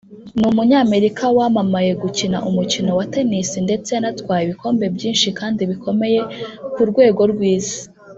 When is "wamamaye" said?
1.37-1.91